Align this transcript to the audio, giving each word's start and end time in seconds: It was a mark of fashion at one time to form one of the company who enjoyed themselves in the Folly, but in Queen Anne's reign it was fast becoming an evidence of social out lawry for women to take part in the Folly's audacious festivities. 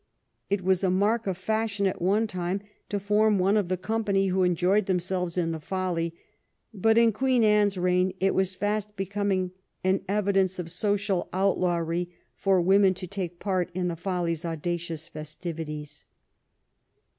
It 0.49 0.63
was 0.63 0.83
a 0.83 0.89
mark 0.89 1.27
of 1.27 1.37
fashion 1.37 1.85
at 1.85 2.01
one 2.01 2.25
time 2.25 2.61
to 2.89 2.99
form 2.99 3.37
one 3.37 3.55
of 3.55 3.67
the 3.67 3.77
company 3.77 4.29
who 4.29 4.41
enjoyed 4.41 4.87
themselves 4.87 5.37
in 5.37 5.51
the 5.51 5.59
Folly, 5.59 6.15
but 6.73 6.97
in 6.97 7.11
Queen 7.11 7.43
Anne's 7.43 7.77
reign 7.77 8.11
it 8.19 8.33
was 8.33 8.55
fast 8.55 8.95
becoming 8.95 9.51
an 9.83 10.01
evidence 10.09 10.57
of 10.57 10.71
social 10.71 11.29
out 11.31 11.59
lawry 11.59 12.09
for 12.35 12.59
women 12.63 12.95
to 12.95 13.05
take 13.05 13.39
part 13.39 13.69
in 13.75 13.89
the 13.89 13.95
Folly's 13.95 14.43
audacious 14.43 15.07
festivities. 15.07 16.05